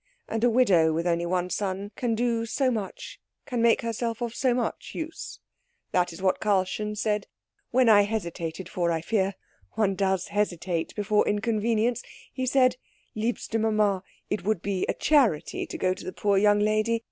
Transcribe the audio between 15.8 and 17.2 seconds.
to the poor young lady.